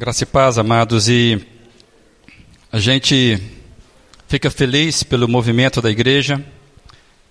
[0.00, 1.44] Graça e paz, amados, e
[2.70, 3.42] a gente
[4.28, 6.40] fica feliz pelo movimento da igreja,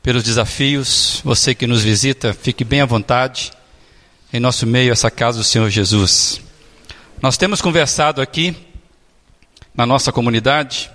[0.04, 1.22] pelos desafios.
[1.24, 3.54] Você que nos visita, fique bem à vontade
[4.34, 6.42] em nosso meio, essa casa do Senhor Jesus.
[7.22, 8.54] Nós temos conversado aqui
[9.74, 10.92] na nossa comunidade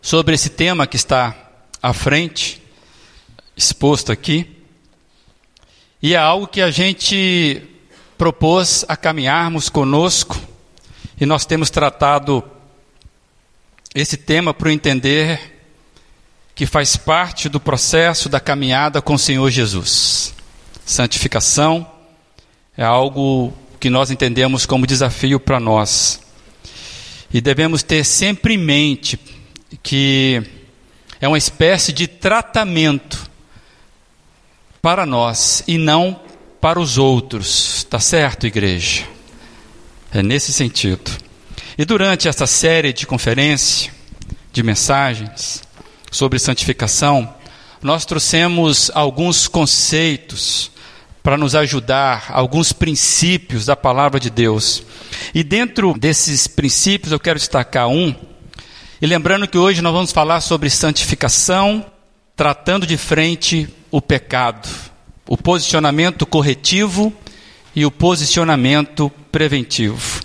[0.00, 1.34] sobre esse tema que está
[1.82, 2.62] à frente,
[3.56, 4.48] exposto aqui,
[6.00, 7.60] e é algo que a gente
[8.16, 10.47] propôs a caminharmos conosco
[11.20, 12.44] e nós temos tratado
[13.94, 15.56] esse tema para entender
[16.54, 20.34] que faz parte do processo da caminhada com o Senhor Jesus.
[20.84, 21.88] Santificação
[22.76, 26.20] é algo que nós entendemos como desafio para nós.
[27.32, 29.18] E devemos ter sempre em mente
[29.82, 30.42] que
[31.20, 33.28] é uma espécie de tratamento
[34.80, 36.20] para nós e não
[36.60, 37.84] para os outros.
[37.84, 39.17] Tá certo, igreja?
[40.12, 41.10] É nesse sentido.
[41.76, 43.92] E durante essa série de conferência,
[44.52, 45.62] de mensagens
[46.10, 47.32] sobre santificação,
[47.82, 50.70] nós trouxemos alguns conceitos
[51.22, 54.82] para nos ajudar, alguns princípios da palavra de Deus.
[55.34, 58.14] E dentro desses princípios eu quero destacar um,
[59.00, 61.84] e lembrando que hoje nós vamos falar sobre santificação,
[62.34, 64.68] tratando de frente o pecado,
[65.26, 67.12] o posicionamento corretivo
[67.78, 70.20] e o posicionamento preventivo.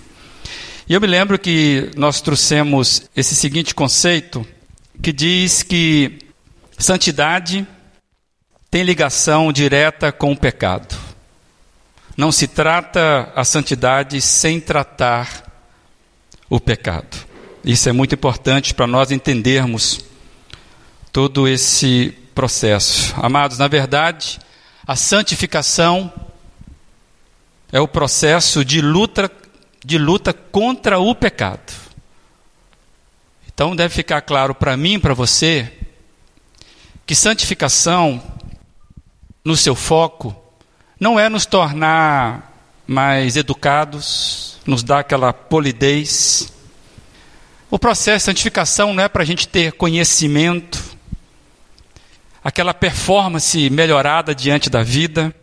[0.88, 4.44] E eu me lembro que nós trouxemos esse seguinte conceito
[5.00, 6.18] que diz que
[6.76, 7.64] santidade
[8.68, 10.96] tem ligação direta com o pecado.
[12.16, 15.44] Não se trata a santidade sem tratar
[16.50, 17.24] o pecado.
[17.64, 20.04] Isso é muito importante para nós entendermos
[21.12, 23.14] todo esse processo.
[23.16, 24.40] Amados, na verdade,
[24.84, 26.12] a santificação
[27.74, 29.28] é o processo de luta,
[29.84, 31.72] de luta contra o pecado.
[33.52, 35.72] Então deve ficar claro para mim e para você
[37.04, 38.22] que santificação,
[39.44, 40.36] no seu foco,
[41.00, 42.52] não é nos tornar
[42.86, 46.52] mais educados, nos dar aquela polidez.
[47.68, 50.80] O processo de santificação não é para a gente ter conhecimento,
[52.44, 55.34] aquela performance melhorada diante da vida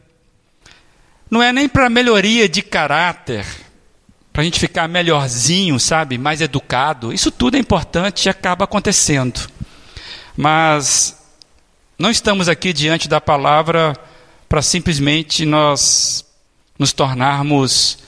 [1.31, 3.46] não é nem para melhoria de caráter,
[4.34, 7.14] para a gente ficar melhorzinho, sabe, mais educado.
[7.14, 9.50] Isso tudo é importante e acaba acontecendo.
[10.36, 11.18] Mas
[11.97, 13.97] não estamos aqui diante da palavra
[14.50, 16.25] para simplesmente nós
[16.78, 18.00] nos tornarmos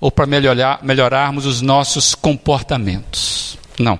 [0.00, 3.56] ou para melhorar, melhorarmos os nossos comportamentos.
[3.78, 3.98] Não.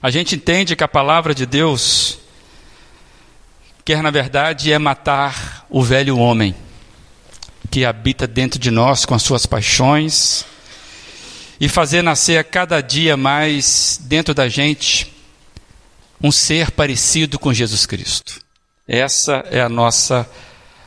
[0.00, 2.18] A gente entende que a palavra de Deus
[3.84, 6.54] quer, na verdade, é matar o velho homem
[7.74, 10.46] que habita dentro de nós com as suas paixões
[11.60, 15.12] e fazer nascer a cada dia mais dentro da gente
[16.22, 18.40] um ser parecido com Jesus Cristo.
[18.86, 20.24] Essa é a nossa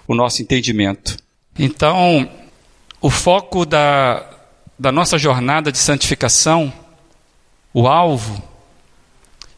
[0.08, 1.18] o nosso entendimento.
[1.59, 2.31] Então,
[3.02, 4.26] o foco da,
[4.80, 6.72] da nossa jornada de santificação,
[7.74, 8.42] o alvo,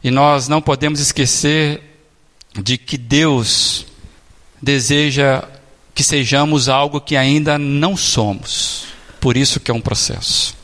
[0.02, 1.80] e nós não podemos esquecer
[2.60, 3.86] de que Deus
[4.60, 5.44] deseja
[6.00, 8.86] que sejamos algo que ainda não somos.
[9.20, 10.56] Por isso que é um processo.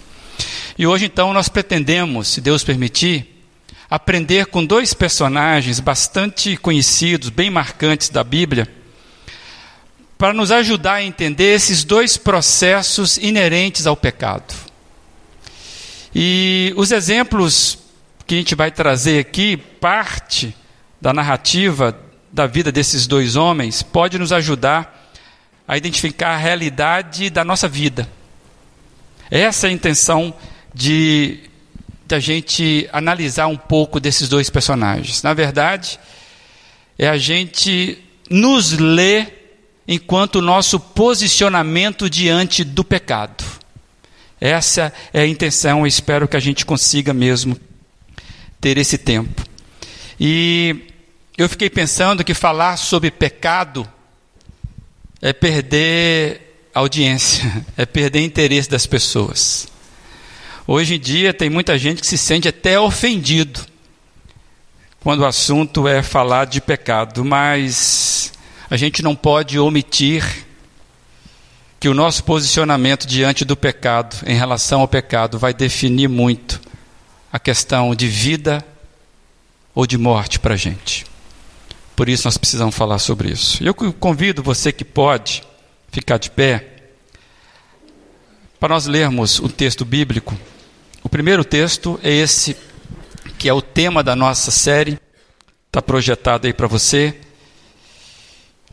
[0.78, 3.44] E hoje então nós pretendemos, se Deus permitir,
[3.91, 8.66] aprender com dois personagens bastante conhecidos, bem marcantes da Bíblia,
[10.16, 14.54] para nos ajudar a entender esses dois processos inerentes ao pecado.
[16.14, 17.76] E os exemplos
[18.26, 20.56] que a gente vai trazer aqui, parte
[20.98, 21.94] da narrativa
[22.32, 24.95] da vida desses dois homens, pode nos ajudar
[25.66, 28.09] a identificar a realidade da nossa vida.
[29.31, 30.34] Essa é a intenção
[30.72, 31.41] de,
[32.06, 35.22] de a gente analisar um pouco desses dois personagens.
[35.22, 35.99] Na verdade,
[36.99, 37.99] é a gente
[38.31, 43.44] nos ler enquanto nosso posicionamento diante do pecado.
[44.41, 47.58] Essa é a intenção, eu espero que a gente consiga mesmo
[48.61, 49.44] ter esse tempo.
[50.20, 50.93] E
[51.37, 53.88] eu fiquei pensando que falar sobre pecado
[55.26, 57.44] é perder audiência,
[57.76, 59.67] é perder interesse das pessoas.
[60.69, 63.61] Hoje em dia tem muita gente que se sente até ofendido
[65.00, 68.32] quando o assunto é falar de pecado, mas
[68.70, 70.46] a gente não pode omitir
[71.81, 76.61] que o nosso posicionamento diante do pecado, em relação ao pecado, vai definir muito
[77.32, 78.64] a questão de vida
[79.75, 81.05] ou de morte para a gente.
[81.96, 83.64] Por isso nós precisamos falar sobre isso.
[83.64, 85.43] Eu convido você que pode
[85.90, 86.75] ficar de pé
[88.60, 90.37] para nós lermos o texto bíblico
[91.02, 92.56] O primeiro texto é esse,
[93.38, 94.98] que é o tema da nossa série,
[95.69, 97.16] está projetado aí para você.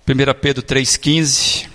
[0.07, 1.69] 1 Pedro 3,15.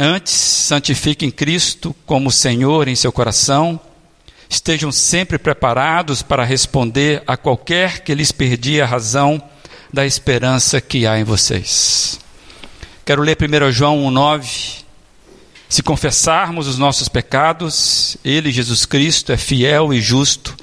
[0.00, 3.78] Antes, santifiquem Cristo como Senhor em seu coração,
[4.48, 9.42] estejam sempre preparados para responder a qualquer que lhes perdia a razão
[9.94, 12.18] da esperança que há em vocês.
[13.04, 14.82] Quero ler 1 João 1,9.
[15.68, 20.56] Se confessarmos os nossos pecados, Ele, Jesus Cristo, é fiel e justo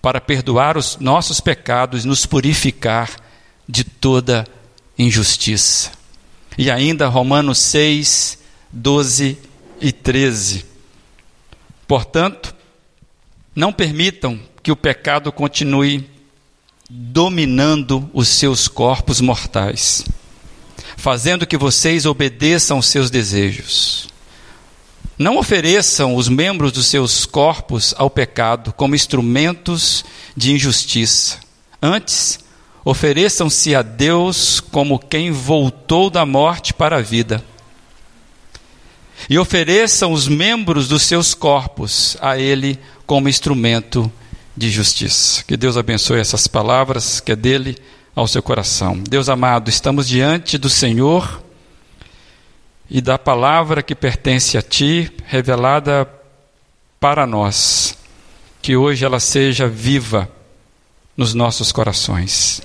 [0.00, 3.10] para perdoar os nossos pecados e nos purificar
[3.68, 4.46] de toda
[4.96, 5.90] injustiça.
[6.56, 8.38] E ainda Romanos 6,
[8.70, 9.36] 12
[9.80, 10.64] e 13.
[11.88, 12.54] Portanto,
[13.54, 16.08] não permitam que o pecado continue
[16.88, 20.04] dominando os seus corpos mortais,
[20.96, 24.08] fazendo que vocês obedeçam aos seus desejos.
[25.18, 30.04] Não ofereçam os membros dos seus corpos ao pecado como instrumentos
[30.36, 31.38] de injustiça.
[31.80, 32.38] Antes,
[32.84, 37.42] ofereçam-se a Deus como quem voltou da morte para a vida.
[39.28, 44.12] E ofereçam os membros dos seus corpos a Ele como instrumento
[44.56, 45.44] de justiça.
[45.44, 47.76] Que Deus abençoe essas palavras, que é dele
[48.14, 48.98] ao seu coração.
[48.98, 51.42] Deus amado, estamos diante do Senhor
[52.88, 56.08] e da palavra que pertence a Ti, revelada
[56.98, 57.98] para nós.
[58.62, 60.28] Que hoje ela seja viva
[61.16, 62.62] nos nossos corações.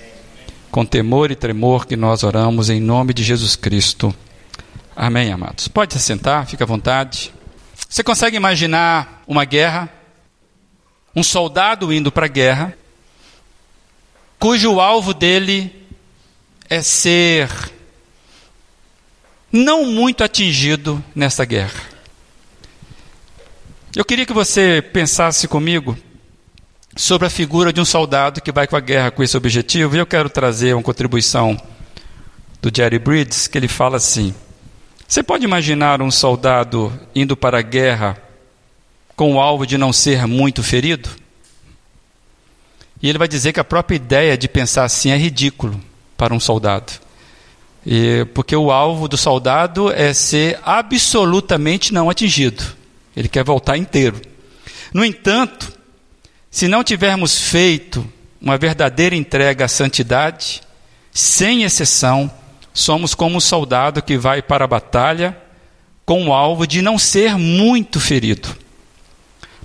[0.71, 4.15] Com temor e tremor que nós oramos em nome de Jesus Cristo.
[4.95, 5.67] Amém, amados.
[5.67, 7.33] Pode se sentar, fica à vontade.
[7.89, 9.89] Você consegue imaginar uma guerra?
[11.15, 12.77] Um soldado indo para a guerra,
[14.39, 15.73] cujo alvo dele
[16.69, 17.49] é ser
[19.51, 21.91] não muito atingido nessa guerra.
[23.93, 25.97] Eu queria que você pensasse comigo
[26.95, 29.99] sobre a figura de um soldado que vai com a guerra com esse objetivo, e
[29.99, 31.61] eu quero trazer uma contribuição
[32.61, 34.33] do Jerry Bridges, que ele fala assim:
[35.05, 38.17] Você pode imaginar um soldado indo para a guerra
[39.21, 41.07] com o alvo de não ser muito ferido?
[42.99, 45.79] E ele vai dizer que a própria ideia de pensar assim é ridículo
[46.17, 46.91] para um soldado.
[47.85, 52.63] E, porque o alvo do soldado é ser absolutamente não atingido.
[53.15, 54.19] Ele quer voltar inteiro.
[54.91, 55.71] No entanto,
[56.49, 58.03] se não tivermos feito
[58.41, 60.63] uma verdadeira entrega à santidade,
[61.11, 62.31] sem exceção,
[62.73, 65.37] somos como um soldado que vai para a batalha
[66.07, 68.59] com o alvo de não ser muito ferido.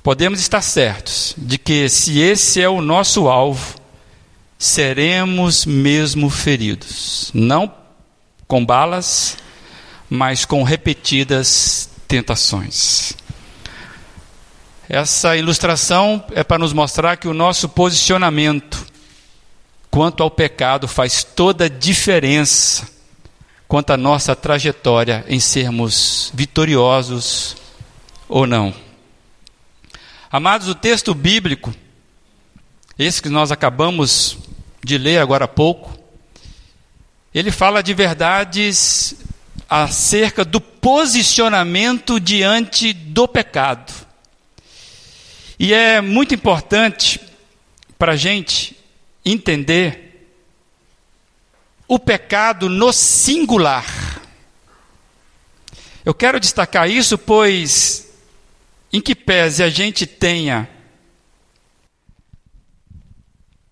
[0.06, 3.74] Podemos estar certos de que, se esse é o nosso alvo,
[4.56, 7.32] seremos mesmo feridos.
[7.34, 7.74] Não
[8.46, 9.36] com balas,
[10.08, 13.14] mas com repetidas tentações.
[14.88, 18.86] Essa ilustração é para nos mostrar que o nosso posicionamento
[19.90, 22.86] quanto ao pecado faz toda a diferença
[23.66, 27.56] quanto à nossa trajetória em sermos vitoriosos
[28.28, 28.85] ou não.
[30.30, 31.72] Amados, o texto bíblico,
[32.98, 34.36] esse que nós acabamos
[34.82, 35.96] de ler agora há pouco,
[37.32, 39.14] ele fala de verdades
[39.68, 43.92] acerca do posicionamento diante do pecado.
[45.58, 47.20] E é muito importante
[47.96, 48.76] para a gente
[49.24, 50.28] entender
[51.86, 54.20] o pecado no singular.
[56.04, 58.05] Eu quero destacar isso, pois,
[58.92, 60.68] em que pese a gente tenha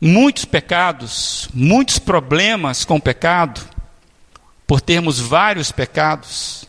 [0.00, 3.61] muitos pecados, muitos problemas com o pecado,
[4.66, 6.66] por termos vários pecados,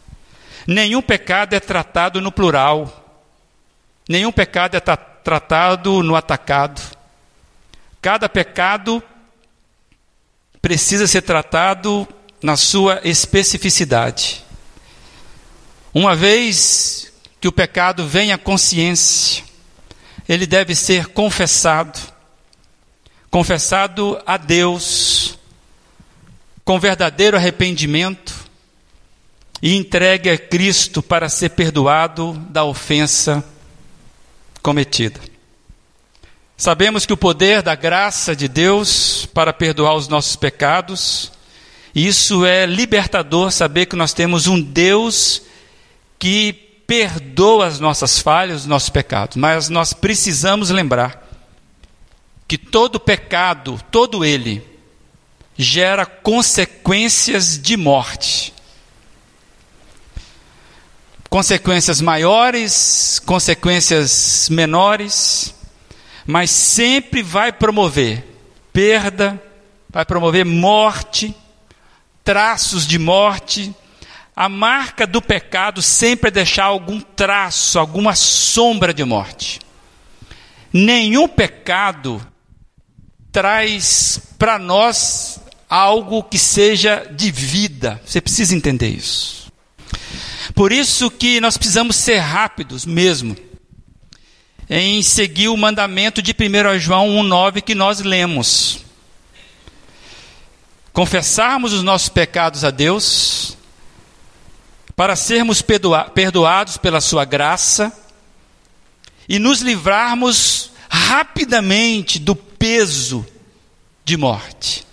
[0.66, 3.24] nenhum pecado é tratado no plural,
[4.08, 6.80] nenhum pecado é tra tratado no atacado.
[8.00, 9.02] Cada pecado
[10.62, 12.08] precisa ser tratado
[12.42, 14.46] na sua especificidade.
[15.92, 17.05] Uma vez
[17.46, 19.44] que o pecado vem à consciência,
[20.28, 22.00] ele deve ser confessado
[23.30, 25.38] confessado a Deus
[26.64, 28.34] com verdadeiro arrependimento
[29.62, 33.46] e entregue a Cristo para ser perdoado da ofensa
[34.64, 35.20] cometida.
[36.58, 41.32] Sabemos que o poder da graça de Deus para perdoar os nossos pecados,
[41.94, 45.44] isso é libertador saber que nós temos um Deus
[46.18, 51.26] que perdoa as nossas falhas, os nossos pecados, mas nós precisamos lembrar
[52.48, 54.64] que todo pecado, todo ele,
[55.58, 58.54] gera consequências de morte.
[61.30, 65.56] Consequências maiores, consequências menores,
[66.26, 68.24] mas sempre vai promover
[68.72, 69.42] perda,
[69.90, 71.36] vai promover morte,
[72.24, 73.74] traços de morte.
[74.36, 79.60] A marca do pecado sempre é deixar algum traço, alguma sombra de morte.
[80.74, 82.22] Nenhum pecado
[83.32, 85.40] traz para nós
[85.70, 88.02] algo que seja de vida.
[88.06, 89.52] Você precisa entender isso.
[90.54, 93.36] Por isso que nós precisamos ser rápidos mesmo
[94.70, 98.80] em seguir o mandamento de 1 João 1,9 que nós lemos.
[100.92, 103.55] Confessarmos os nossos pecados a Deus,
[104.96, 107.92] para sermos perdoados pela Sua graça
[109.28, 113.26] e nos livrarmos rapidamente do peso
[114.04, 114.86] de morte.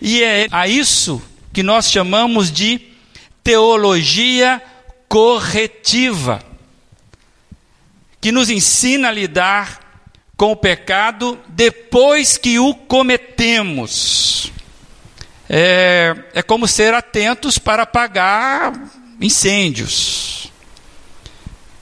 [0.00, 1.22] E é a isso
[1.52, 2.80] que nós chamamos de
[3.44, 4.60] teologia
[5.08, 6.42] corretiva,
[8.20, 9.80] que nos ensina a lidar
[10.36, 14.50] com o pecado depois que o cometemos.
[15.54, 18.72] É, é como ser atentos para apagar
[19.20, 20.50] incêndios.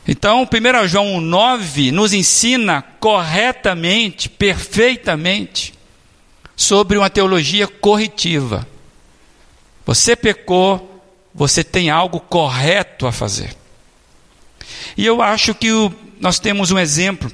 [0.09, 5.73] Então, 1 João 9 nos ensina corretamente, perfeitamente,
[6.57, 8.67] sobre uma teologia corretiva.
[9.87, 11.00] Você pecou,
[11.33, 13.57] você tem algo correto a fazer.
[14.97, 17.31] E eu acho que o, nós temos um exemplo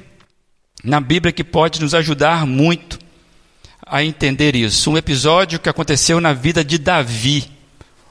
[0.83, 3.06] na Bíblia que pode nos ajudar muito
[3.89, 4.91] a entender isso.
[4.91, 7.49] Um episódio que aconteceu na vida de Davi,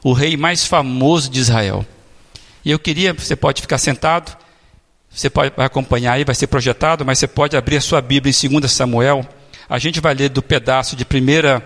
[0.02, 1.84] o rei mais famoso de Israel.
[2.64, 4.36] E eu queria, você pode ficar sentado,
[5.10, 8.60] você pode acompanhar aí, vai ser projetado, mas você pode abrir a sua Bíblia em
[8.60, 9.26] 2 Samuel,
[9.68, 11.62] a gente vai ler do pedaço de 1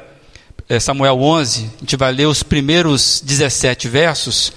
[0.68, 4.52] eh, Samuel 11, a gente vai ler os primeiros 17 versos.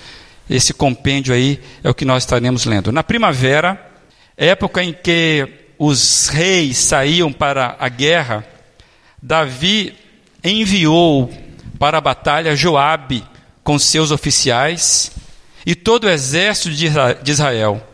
[0.50, 2.92] Esse compêndio aí é o que nós estaremos lendo.
[2.92, 3.80] Na primavera,
[4.38, 8.46] época em que os reis saíam para a guerra,
[9.26, 9.96] Davi
[10.44, 11.34] enviou
[11.80, 13.24] para a batalha Joabe
[13.64, 15.14] com seus oficiais
[15.66, 17.88] e todo o exército de Israel.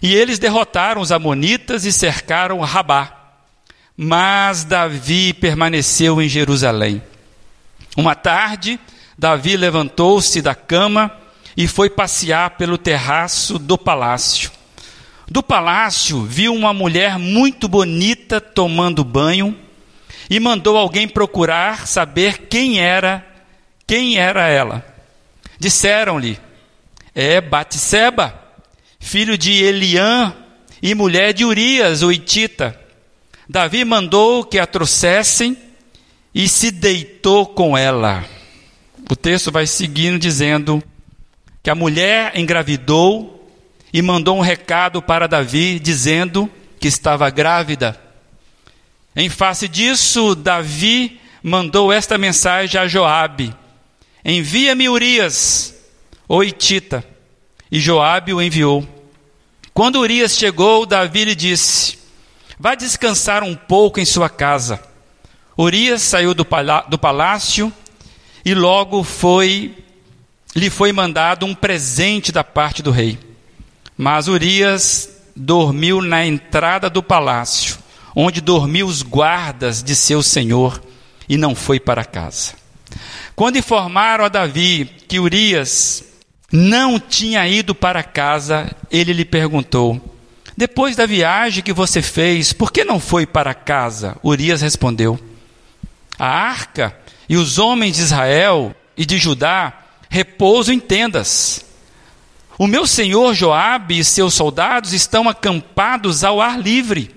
[0.00, 3.12] E eles derrotaram os amonitas e cercaram Rabá.
[3.96, 7.02] Mas Davi permaneceu em Jerusalém.
[7.96, 8.78] Uma tarde,
[9.18, 11.10] Davi levantou-se da cama
[11.56, 14.52] e foi passear pelo terraço do palácio.
[15.28, 19.65] Do palácio, viu uma mulher muito bonita tomando banho
[20.28, 23.24] e mandou alguém procurar saber quem era,
[23.86, 24.84] quem era ela.
[25.58, 26.38] Disseram-lhe:
[27.14, 28.34] "É Batseba,
[28.98, 30.34] filho de Eliã
[30.82, 32.78] e mulher de Urias, o Itita."
[33.48, 35.56] Davi mandou que a trouxessem
[36.34, 38.24] e se deitou com ela.
[39.08, 40.82] O texto vai seguindo dizendo
[41.62, 43.48] que a mulher engravidou
[43.92, 47.98] e mandou um recado para Davi dizendo que estava grávida.
[49.16, 53.54] Em face disso, Davi mandou esta mensagem a Joabe:
[54.22, 55.74] Envia-me Urias,
[56.28, 56.42] o.
[56.44, 58.86] E Joabe o enviou.
[59.72, 61.98] Quando Urias chegou, Davi lhe disse:
[62.58, 64.80] Vá descansar um pouco em sua casa.
[65.58, 66.46] Urias saiu do,
[66.88, 67.72] do palácio
[68.44, 69.74] e logo foi
[70.54, 73.18] lhe foi mandado um presente da parte do rei.
[73.96, 77.76] Mas Urias dormiu na entrada do palácio,
[78.18, 80.82] onde dormiam os guardas de seu senhor,
[81.28, 82.54] e não foi para casa.
[83.34, 86.02] Quando informaram a Davi que Urias
[86.50, 90.00] não tinha ido para casa, ele lhe perguntou:
[90.56, 94.16] depois da viagem que você fez, por que não foi para casa?
[94.24, 95.20] Urias respondeu:
[96.18, 96.96] A arca
[97.28, 99.74] e os homens de Israel e de Judá
[100.08, 101.66] repousam em tendas.
[102.58, 107.15] O meu senhor Joabe e seus soldados estão acampados ao ar livre.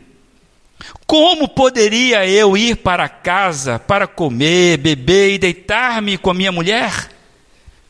[1.05, 7.09] Como poderia eu ir para casa para comer, beber e deitar-me com a minha mulher?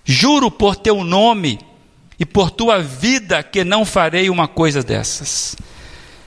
[0.06, 1.60] Juro por teu nome
[2.20, 5.56] e por tua vida que não farei uma coisa dessas.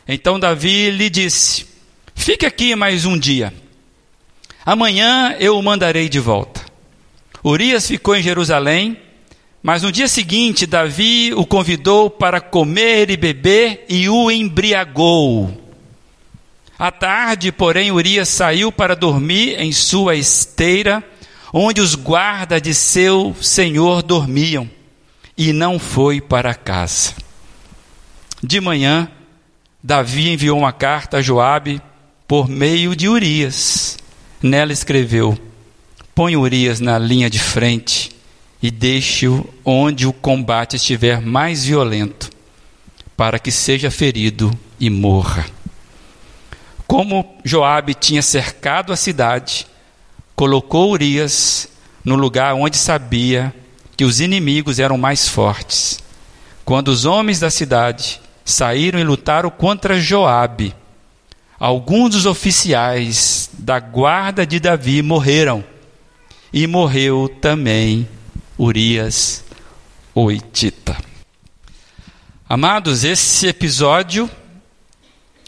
[0.06, 1.66] Então Davi lhe disse:
[2.14, 3.52] Fique aqui mais um dia.
[4.64, 6.60] Amanhã eu o mandarei de volta.
[7.44, 8.96] Urias ficou em Jerusalém,
[9.62, 15.61] mas no dia seguinte Davi o convidou para comer e beber e o embriagou.
[16.82, 21.00] À tarde, porém, Urias saiu para dormir em sua esteira,
[21.52, 24.68] onde os guardas de seu senhor dormiam
[25.38, 27.14] e não foi para casa.
[28.42, 29.08] De manhã,
[29.80, 31.80] Davi enviou uma carta a Joabe
[32.26, 33.96] por meio de Urias.
[34.42, 35.38] Nela escreveu:
[36.12, 38.10] Põe Urias na linha de frente
[38.60, 42.28] e deixe-o onde o combate estiver mais violento,
[43.16, 45.46] para que seja ferido e morra.
[46.86, 49.66] Como Joabe tinha cercado a cidade,
[50.34, 51.68] colocou Urias
[52.04, 53.54] no lugar onde sabia
[53.96, 56.00] que os inimigos eram mais fortes.
[56.64, 60.74] Quando os homens da cidade saíram e lutaram contra Joabe,
[61.58, 65.64] alguns dos oficiais da guarda de Davi morreram,
[66.52, 68.06] e morreu também
[68.58, 69.42] Urias
[70.14, 70.96] oitita.
[72.46, 74.30] Amados, esse episódio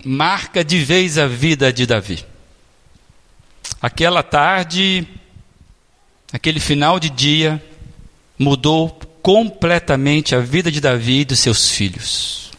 [0.05, 2.25] marca de vez a vida de Davi.
[3.81, 5.07] Aquela tarde,
[6.33, 7.63] aquele final de dia,
[8.39, 8.91] mudou
[9.23, 12.51] completamente a vida de Davi e dos seus filhos.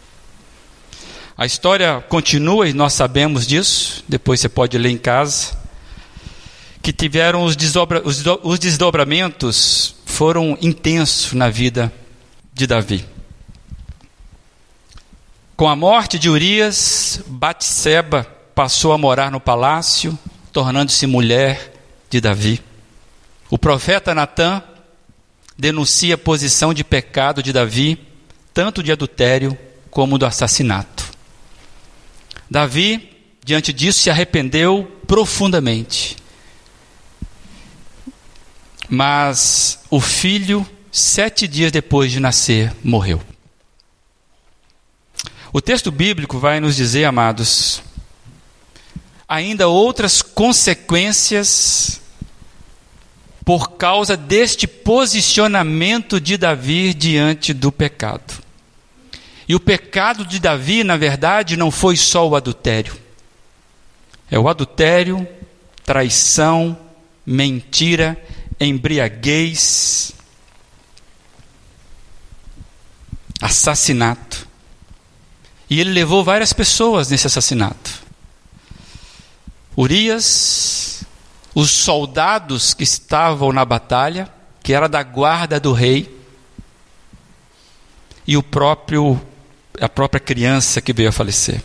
[1.37, 5.57] A história continua e nós sabemos disso, depois você pode ler em casa,
[6.81, 11.91] que tiveram os, desdobra, os, os desdobramentos foram intensos na vida
[12.53, 13.14] de Davi.
[15.55, 20.19] Com a morte de Urias, Batseba passou a morar no palácio,
[20.51, 21.71] tornando-se mulher
[22.09, 22.61] de Davi.
[23.49, 24.61] O profeta Natã
[25.57, 27.97] denuncia a posição de pecado de Davi,
[28.53, 29.57] tanto de adultério
[29.89, 31.09] como do assassinato.
[32.51, 33.09] Davi,
[33.41, 36.17] diante disso, se arrependeu profundamente.
[38.89, 43.21] Mas o filho, sete dias depois de nascer, morreu.
[45.55, 47.81] O texto bíblico vai nos dizer, amados,
[49.25, 52.01] ainda outras consequências
[53.45, 58.43] por causa deste posicionamento de Davi diante do pecado.
[59.47, 62.93] E o pecado de Davi, na verdade, não foi só o adultério.
[64.29, 65.25] É o adultério,
[65.85, 66.77] traição,
[67.25, 68.21] mentira,
[68.59, 70.11] embriaguez,
[73.41, 74.54] assassinato.
[75.69, 78.05] E ele levou várias pessoas nesse assassinato.
[79.77, 81.03] Urias,
[81.53, 84.29] os soldados que estavam na batalha,
[84.63, 86.13] que era da guarda do rei,
[88.27, 89.21] e o próprio
[89.79, 91.61] a própria criança que veio a falecer.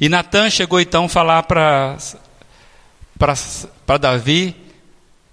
[0.00, 1.96] E Natan chegou então a falar para
[3.16, 4.56] para Davi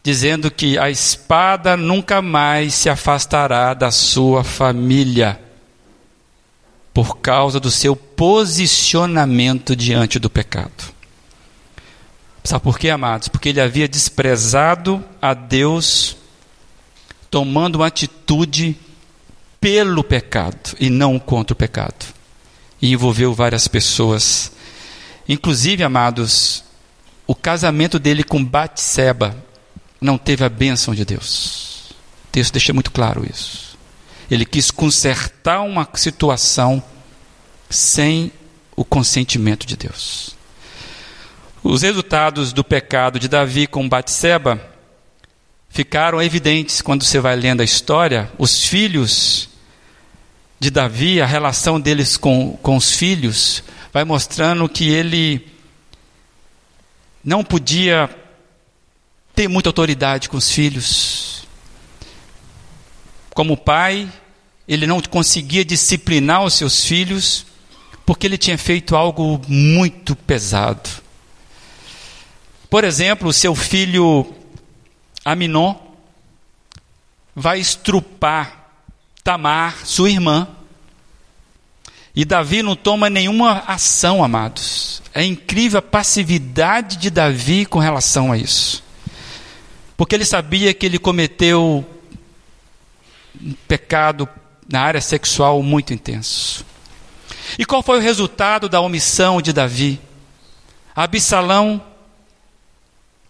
[0.04, 5.46] dizendo que a espada nunca mais se afastará da sua família
[6.97, 10.83] por causa do seu posicionamento diante do pecado.
[12.43, 13.27] Sabe por quê, amados?
[13.27, 16.17] Porque ele havia desprezado a Deus,
[17.29, 18.75] tomando uma atitude
[19.62, 22.03] pelo pecado e não contra o pecado.
[22.81, 24.51] E envolveu várias pessoas.
[25.29, 26.63] Inclusive, amados,
[27.27, 29.38] o casamento dele com Batseba
[30.01, 31.91] não teve a bênção de Deus.
[31.91, 33.66] O texto deixa muito claro isso.
[34.30, 36.84] Ele quis consertar uma situação
[37.70, 38.32] sem
[38.76, 40.36] o consentimento de Deus.
[41.63, 44.62] Os resultados do pecado de Davi com Batseba
[45.70, 48.32] ficaram evidentes quando você vai lendo a história.
[48.38, 49.50] Os filhos
[50.60, 55.48] de Davi, a relação deles com, com os filhos, vai mostrando que ele
[57.24, 58.10] não podia
[59.36, 61.27] ter muita autoridade com os filhos.
[63.38, 64.12] Como pai,
[64.67, 67.45] ele não conseguia disciplinar os seus filhos,
[68.04, 70.89] porque ele tinha feito algo muito pesado.
[72.67, 74.26] Por exemplo, seu filho
[75.23, 75.76] Aminon
[77.36, 78.71] vai estrupar
[79.23, 80.47] Tamar, sua irmã.
[82.15, 85.00] E Davi não toma nenhuma ação, amados.
[85.13, 88.84] É incrível a passividade de Davi com relação a isso.
[89.95, 91.86] Porque ele sabia que ele cometeu
[93.41, 94.28] um pecado
[94.69, 96.65] na área sexual muito intenso.
[97.58, 100.00] E qual foi o resultado da omissão de Davi?
[100.95, 101.82] Absalão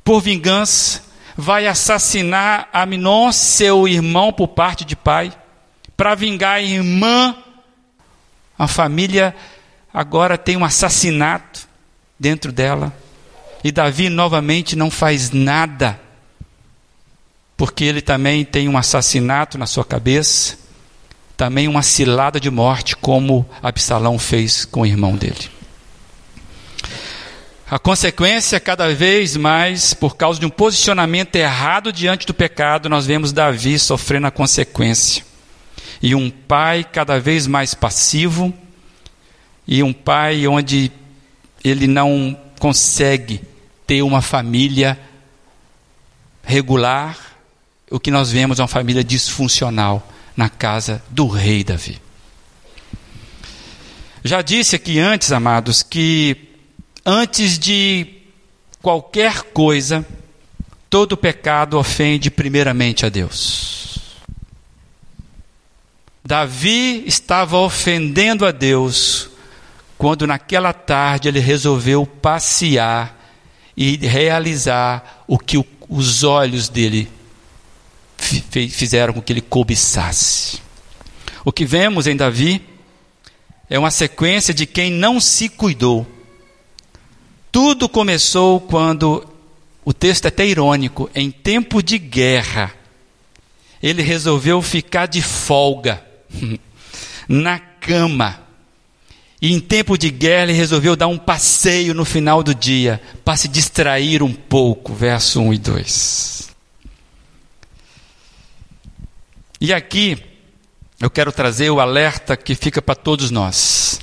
[0.07, 1.03] por vingança,
[1.35, 5.33] vai assassinar Aminon, seu irmão, por parte de pai,
[5.97, 7.35] para vingar a irmã.
[8.57, 9.35] A família
[9.93, 11.67] agora tem um assassinato
[12.17, 12.93] dentro dela.
[13.63, 15.99] E Davi novamente não faz nada,
[17.57, 20.55] porque ele também tem um assassinato na sua cabeça,
[21.35, 25.49] também uma cilada de morte, como Absalão fez com o irmão dele.
[27.69, 33.05] A consequência, cada vez mais, por causa de um posicionamento errado diante do pecado, nós
[33.05, 35.25] vemos Davi sofrendo a consequência.
[36.01, 38.53] E um pai cada vez mais passivo,
[39.67, 40.91] e um pai onde
[41.61, 43.41] ele não consegue
[43.85, 44.97] ter uma família
[46.41, 47.26] regular,
[47.89, 52.01] o que nós vemos é uma família disfuncional na casa do rei Davi.
[54.23, 56.47] Já disse aqui antes, amados, que
[57.09, 58.05] Antes de
[58.81, 60.05] qualquer coisa,
[60.89, 64.17] todo pecado ofende primeiramente a Deus.
[66.21, 69.29] Davi estava ofendendo a Deus
[69.97, 73.17] quando naquela tarde ele resolveu passear
[73.77, 77.09] e realizar o que os olhos dele
[78.69, 80.59] fizeram com que ele cobiçasse.
[81.43, 82.61] O que vemos em Davi
[83.69, 86.05] é uma sequência de quem não se cuidou.
[87.51, 89.25] Tudo começou quando,
[89.83, 92.73] o texto é até irônico, em tempo de guerra,
[93.81, 96.03] ele resolveu ficar de folga,
[97.27, 98.41] na cama.
[99.41, 103.37] E em tempo de guerra ele resolveu dar um passeio no final do dia, para
[103.37, 104.93] se distrair um pouco.
[104.93, 106.56] Verso 1 e 2.
[109.59, 110.23] E aqui
[110.99, 113.99] eu quero trazer o alerta que fica para todos nós.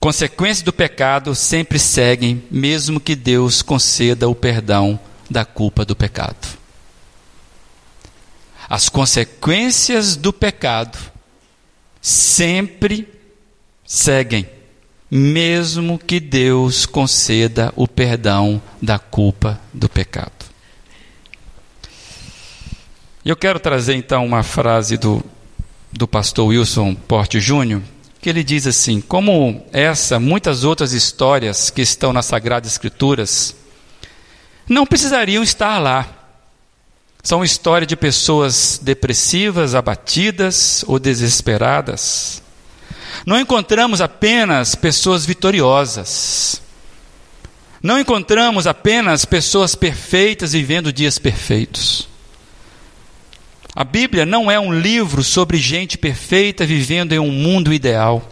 [0.00, 6.58] Consequências do pecado sempre seguem, mesmo que Deus conceda o perdão da culpa do pecado.
[8.68, 10.98] As consequências do pecado
[12.00, 13.08] sempre
[13.84, 14.48] seguem,
[15.10, 20.37] mesmo que Deus conceda o perdão da culpa do pecado.
[23.24, 25.22] Eu quero trazer então uma frase do,
[25.92, 27.82] do pastor Wilson Porte Júnior,
[28.20, 33.54] que ele diz assim: como essa, muitas outras histórias que estão nas Sagradas Escrituras
[34.68, 36.06] não precisariam estar lá.
[37.22, 42.42] São histórias de pessoas depressivas, abatidas ou desesperadas
[43.26, 46.62] não encontramos apenas pessoas vitoriosas.
[47.82, 52.07] Não encontramos apenas pessoas perfeitas vivendo dias perfeitos.
[53.78, 58.28] A Bíblia não é um livro sobre gente perfeita vivendo em um mundo ideal.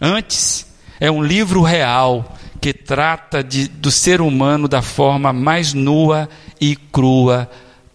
[0.00, 0.66] Antes,
[0.98, 6.74] é um livro real que trata de, do ser humano da forma mais nua e
[6.74, 7.50] crua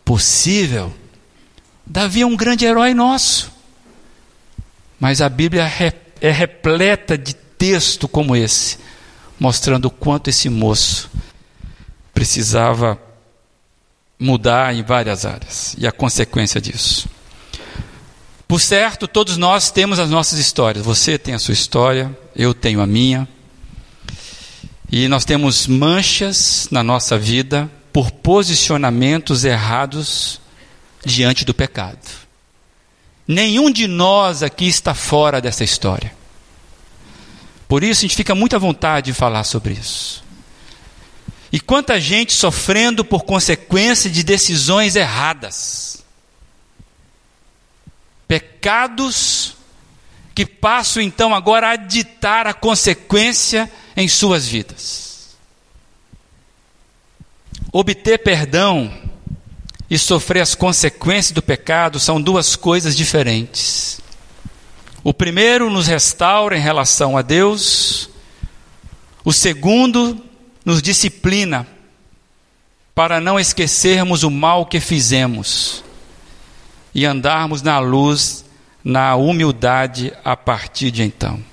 [0.06, 0.94] possível.
[1.84, 3.52] Davi é um grande herói nosso.
[5.00, 5.68] Mas a Bíblia
[6.22, 8.78] é repleta de texto como esse,
[9.40, 11.10] mostrando o quanto esse moço
[12.14, 13.02] precisava
[14.20, 17.08] mudar em várias áreas e a consequência disso.
[18.48, 20.86] Por certo, todos nós temos as nossas histórias.
[20.86, 23.28] Você tem a sua história, eu tenho a minha.
[24.92, 30.40] E nós temos manchas na nossa vida por posicionamentos errados
[31.04, 31.98] diante do pecado.
[33.28, 36.14] Nenhum de nós aqui está fora dessa história.
[37.68, 40.25] Por isso a gente fica muito à vontade de falar sobre isso.
[41.56, 46.04] E quanta gente sofrendo por consequência de decisões erradas.
[48.28, 49.56] Pecados
[50.36, 55.38] que passam então agora a ditar a consequência em suas vidas.
[57.72, 58.94] Obter perdão
[59.90, 64.02] e sofrer as consequências do pecado são duas coisas diferentes.
[65.06, 68.10] O primeiro nos restaura em relação a Deus,
[69.24, 70.22] o segundo
[70.66, 71.68] nos disciplina
[72.96, 75.84] para não esquecermos o mal que fizemos
[76.94, 78.44] e andarmos na luz,
[78.84, 81.44] na humildade a partir de então.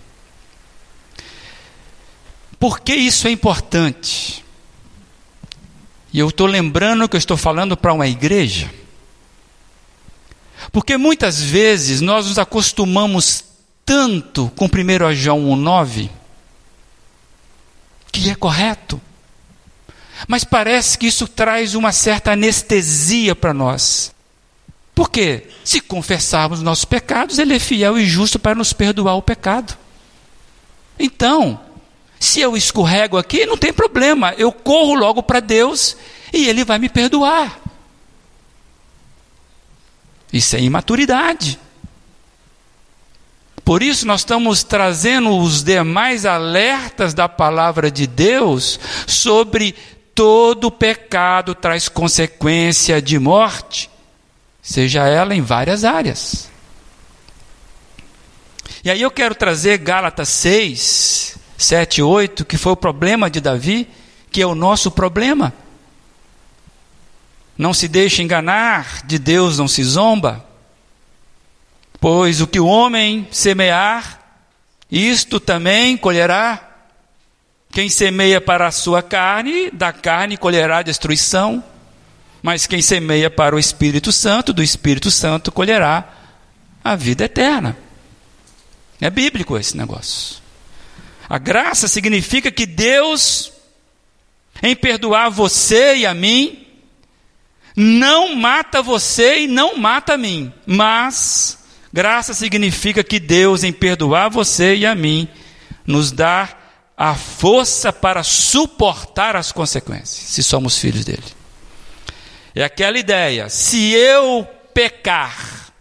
[2.58, 4.44] Por que isso é importante?
[6.12, 8.70] E eu estou lembrando que eu estou falando para uma igreja.
[10.70, 13.44] Porque muitas vezes nós nos acostumamos
[13.84, 16.08] tanto com 1 João 1,9,
[18.12, 19.00] que é correto.
[20.28, 24.14] Mas parece que isso traz uma certa anestesia para nós.
[24.94, 29.76] Porque se confessarmos nossos pecados, Ele é fiel e justo para nos perdoar o pecado.
[30.98, 31.58] Então,
[32.20, 35.96] se eu escorrego aqui, não tem problema, eu corro logo para Deus
[36.32, 37.58] e Ele vai me perdoar.
[40.32, 41.58] Isso é imaturidade.
[43.64, 49.74] Por isso, nós estamos trazendo os demais alertas da palavra de Deus sobre
[50.14, 53.90] todo pecado traz consequência de morte,
[54.60, 56.50] seja ela em várias áreas.
[58.84, 63.40] E aí eu quero trazer Gálatas 6, 7 e 8, que foi o problema de
[63.40, 63.88] Davi,
[64.30, 65.52] que é o nosso problema.
[67.56, 70.44] Não se deixe enganar, de Deus não se zomba.
[72.02, 74.20] Pois o que o homem semear,
[74.90, 76.68] isto também colherá.
[77.70, 81.62] Quem semeia para a sua carne, da carne colherá destruição.
[82.42, 86.12] Mas quem semeia para o Espírito Santo, do Espírito Santo colherá
[86.82, 87.78] a vida eterna.
[89.00, 90.38] É bíblico esse negócio.
[91.28, 93.52] A graça significa que Deus,
[94.60, 96.66] em perdoar você e a mim,
[97.76, 101.61] não mata você e não mata a mim, mas
[101.92, 105.28] graça significa que Deus, em perdoar você e a mim,
[105.86, 106.56] nos dá
[106.96, 111.22] a força para suportar as consequências, se somos filhos dele.
[112.54, 115.72] É aquela ideia: se eu pecar,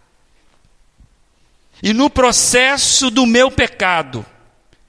[1.82, 4.24] e no processo do meu pecado,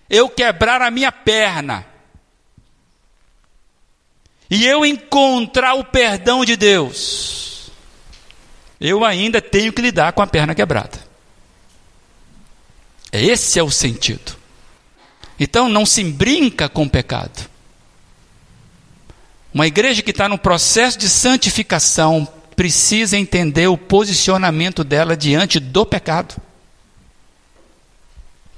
[0.10, 1.86] eu quebrar a minha perna,
[4.50, 7.72] e eu encontrar o perdão de Deus,
[8.80, 11.03] eu ainda tenho que lidar com a perna quebrada.
[13.14, 14.36] Esse é o sentido.
[15.40, 17.48] Então não se brinca com o pecado.
[19.54, 25.86] Uma igreja que está no processo de santificação precisa entender o posicionamento dela diante do
[25.86, 26.36] pecado.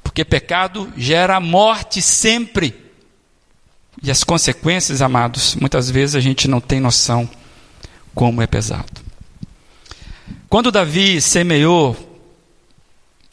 [0.01, 2.73] Porque pecado gera morte sempre.
[4.01, 7.29] E as consequências, amados, muitas vezes a gente não tem noção
[8.13, 9.03] como é pesado.
[10.47, 11.97] Quando Davi semeou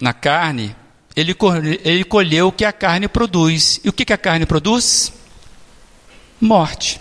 [0.01, 0.75] na carne,
[1.15, 1.37] ele,
[1.85, 3.81] ele colheu o que a carne produz.
[3.85, 5.13] E o que, que a carne produz?
[6.41, 7.01] Morte.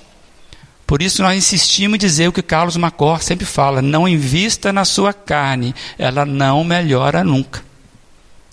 [0.86, 4.84] Por isso nós insistimos em dizer o que Carlos Macor sempre fala: não invista na
[4.84, 7.63] sua carne, ela não melhora nunca.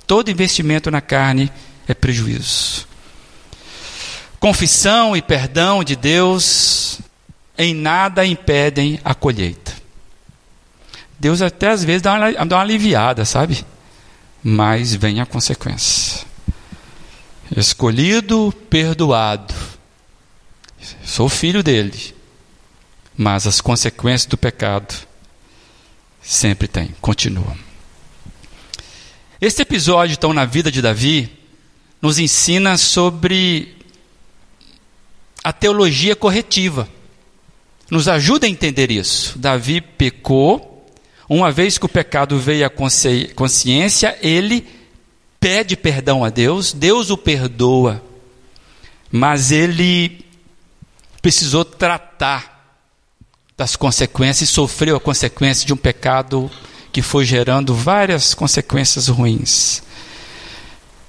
[0.06, 1.50] Todo investimento na carne
[1.88, 2.86] é prejuízo.
[4.38, 7.00] Confissão e perdão de Deus
[7.58, 9.72] em nada impedem a colheita.
[11.18, 13.64] Deus até às vezes dá uma, dá uma aliviada, sabe?
[14.42, 16.26] Mas vem a consequência.
[17.56, 19.54] Escolhido, perdoado.
[21.04, 22.18] Sou filho dele
[23.18, 24.94] mas as consequências do pecado
[26.22, 27.58] sempre tem, continuam.
[29.40, 31.28] Este episódio, então, na vida de Davi,
[32.00, 33.74] nos ensina sobre
[35.42, 36.88] a teologia corretiva.
[37.90, 39.36] Nos ajuda a entender isso.
[39.36, 40.67] Davi pecou,
[41.28, 44.66] uma vez que o pecado veio à consciência, ele
[45.38, 48.02] pede perdão a Deus, Deus o perdoa,
[49.12, 50.24] mas ele
[51.20, 52.56] precisou tratar
[53.56, 56.50] das consequências e sofreu a consequência de um pecado
[56.92, 59.82] que foi gerando várias consequências ruins.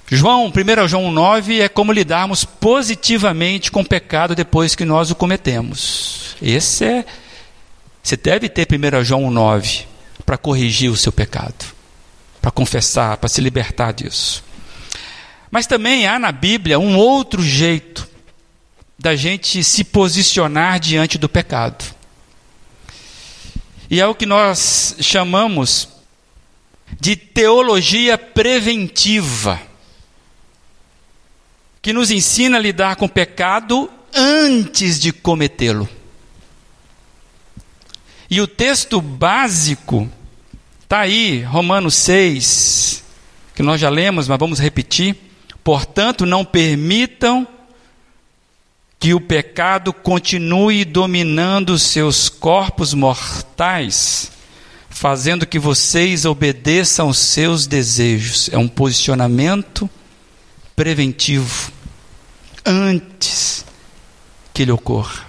[0.06, 5.14] João, 1 João 9 é como lidarmos positivamente com o pecado depois que nós o
[5.14, 6.36] cometemos.
[6.42, 7.04] Esse é
[8.02, 9.89] você deve ter 1 João 9
[10.30, 11.74] para corrigir o seu pecado,
[12.40, 14.44] para confessar, para se libertar disso.
[15.50, 18.08] Mas também há na Bíblia um outro jeito
[18.96, 21.84] da gente se posicionar diante do pecado.
[23.90, 25.88] E é o que nós chamamos
[27.00, 29.60] de teologia preventiva,
[31.82, 35.88] que nos ensina a lidar com o pecado antes de cometê-lo.
[38.30, 40.08] E o texto básico
[40.90, 43.04] está aí, Romanos 6,
[43.54, 45.14] que nós já lemos, mas vamos repetir.
[45.62, 47.46] Portanto, não permitam
[48.98, 54.32] que o pecado continue dominando seus corpos mortais,
[54.88, 58.50] fazendo que vocês obedeçam aos seus desejos.
[58.52, 59.88] É um posicionamento
[60.74, 61.70] preventivo
[62.66, 63.64] antes
[64.52, 65.24] que ele ocorra.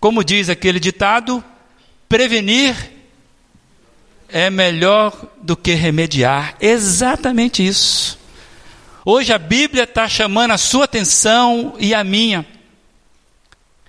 [0.00, 1.42] Como diz aquele ditado,
[2.08, 2.95] prevenir
[4.28, 5.12] é melhor
[5.42, 6.56] do que remediar.
[6.60, 8.18] Exatamente isso.
[9.04, 12.44] Hoje a Bíblia está chamando a sua atenção e a minha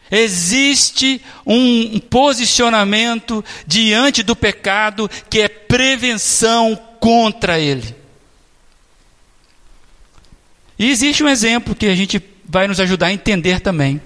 [0.10, 7.96] Existe um posicionamento diante do pecado que é prevenção contra ele.
[10.80, 14.02] E existe um exemplo que a gente vai nos ajudar a entender também.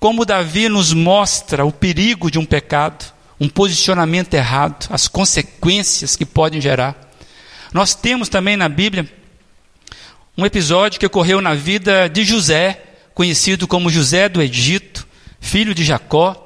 [0.00, 6.24] Como Davi nos mostra o perigo de um pecado, um posicionamento errado, as consequências que
[6.24, 7.10] podem gerar.
[7.72, 9.10] Nós temos também na Bíblia
[10.36, 12.82] um episódio que ocorreu na vida de José,
[13.14, 15.04] conhecido como José do Egito
[15.44, 16.40] filho de Jacó,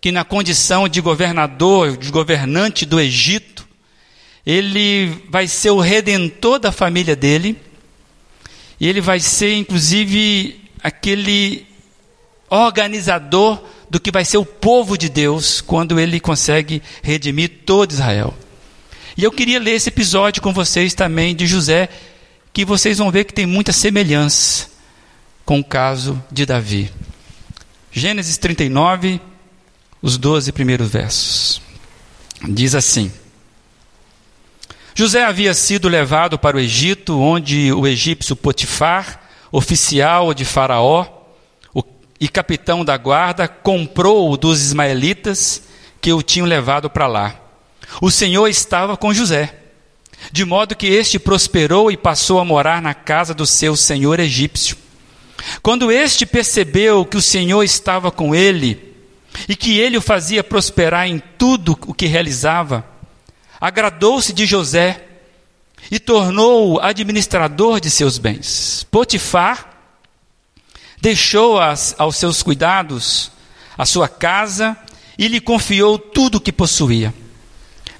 [0.00, 3.68] que na condição de governador, de governante do Egito,
[4.46, 7.60] ele vai ser o redentor da família dele,
[8.80, 11.66] e ele vai ser inclusive aquele
[12.48, 18.32] organizador do que vai ser o povo de Deus quando ele consegue redimir todo Israel.
[19.16, 21.88] E eu queria ler esse episódio com vocês também de José,
[22.52, 24.68] que vocês vão ver que tem muita semelhança
[25.44, 26.90] com o caso de Davi.
[27.90, 29.20] Gênesis 39,
[30.00, 31.60] os 12 primeiros versos.
[32.48, 33.10] Diz assim:
[34.94, 41.19] José havia sido levado para o Egito, onde o egípcio Potifar oficial de Faraó
[42.20, 45.62] e capitão da guarda, comprou-o dos ismaelitas
[46.00, 47.34] que o tinham levado para lá.
[48.00, 49.54] O Senhor estava com José,
[50.30, 54.76] de modo que este prosperou e passou a morar na casa do seu senhor egípcio.
[55.62, 58.94] Quando este percebeu que o Senhor estava com ele
[59.48, 62.84] e que ele o fazia prosperar em tudo o que realizava,
[63.58, 65.06] agradou-se de José
[65.90, 68.86] e tornou-o administrador de seus bens.
[68.90, 69.69] Potifar
[71.00, 73.30] deixou aos seus cuidados
[73.76, 74.76] a sua casa
[75.18, 77.14] e lhe confiou tudo o que possuía.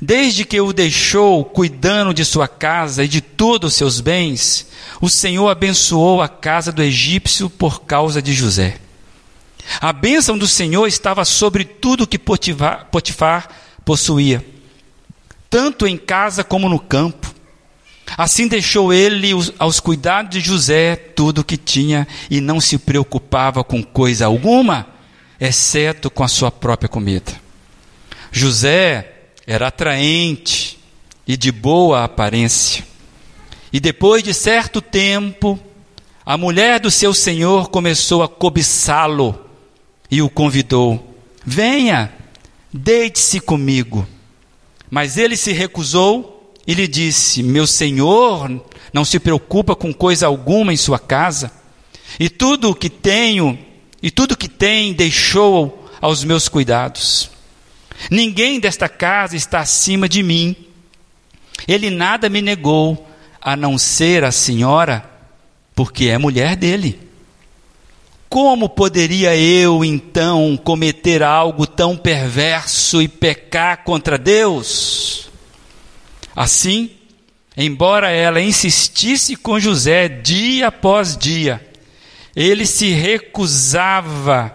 [0.00, 4.66] Desde que o deixou cuidando de sua casa e de todos os seus bens,
[5.00, 8.78] o Senhor abençoou a casa do egípcio por causa de José.
[9.80, 13.48] A bênção do Senhor estava sobre tudo que Potifar, Potifar
[13.84, 14.44] possuía,
[15.50, 17.29] tanto em casa como no campo.
[18.16, 23.62] Assim deixou ele aos cuidados de José tudo o que tinha e não se preocupava
[23.62, 24.86] com coisa alguma,
[25.40, 27.32] exceto com a sua própria comida.
[28.32, 29.12] José
[29.46, 30.78] era atraente
[31.26, 32.84] e de boa aparência.
[33.72, 35.58] E depois de certo tempo,
[36.26, 39.46] a mulher do seu senhor começou a cobiçá-lo
[40.10, 42.12] e o convidou: Venha,
[42.72, 44.06] deite-se comigo.
[44.90, 48.48] Mas ele se recusou e lhe disse: Meu senhor
[48.92, 51.50] não se preocupa com coisa alguma em sua casa,
[52.18, 53.58] e tudo o que tenho,
[54.02, 57.30] e tudo que tem, deixou aos meus cuidados.
[58.10, 60.56] Ninguém desta casa está acima de mim.
[61.68, 63.06] Ele nada me negou,
[63.40, 65.08] a não ser a senhora,
[65.74, 66.98] porque é mulher dele.
[68.28, 75.29] Como poderia eu, então, cometer algo tão perverso e pecar contra Deus?
[76.34, 76.90] Assim,
[77.56, 81.66] embora ela insistisse com José dia após dia,
[82.34, 84.54] ele se recusava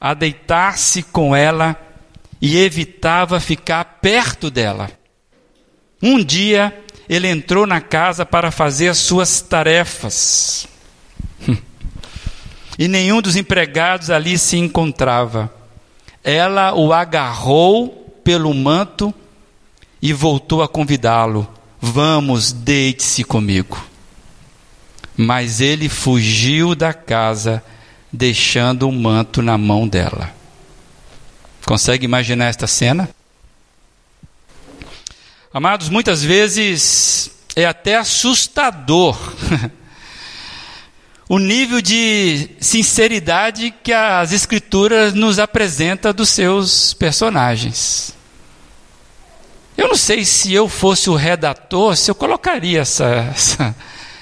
[0.00, 1.76] a deitar-se com ela
[2.40, 4.90] e evitava ficar perto dela.
[6.02, 6.76] Um dia,
[7.08, 10.66] ele entrou na casa para fazer as suas tarefas.
[12.78, 15.52] E nenhum dos empregados ali se encontrava.
[16.24, 17.88] Ela o agarrou
[18.24, 19.14] pelo manto
[20.02, 21.48] e voltou a convidá-lo:
[21.80, 23.82] Vamos, deite-se comigo.
[25.16, 27.62] Mas ele fugiu da casa,
[28.12, 30.34] deixando o manto na mão dela.
[31.64, 33.08] Consegue imaginar esta cena?
[35.54, 39.16] Amados, muitas vezes é até assustador
[41.28, 48.14] o nível de sinceridade que as Escrituras nos apresenta dos seus personagens.
[49.76, 53.76] Eu não sei se eu fosse o redator, se eu colocaria essa, essa,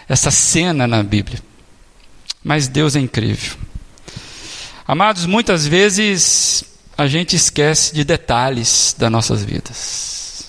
[0.08, 1.40] essa cena na Bíblia.
[2.42, 3.56] Mas Deus é incrível.
[4.86, 6.64] Amados, muitas vezes
[6.96, 10.46] a gente esquece de detalhes das nossas vidas.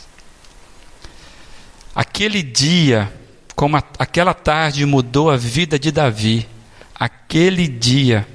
[1.93, 3.11] Aquele dia,
[3.55, 6.47] como a, aquela tarde mudou a vida de Davi,
[6.95, 8.27] aquele dia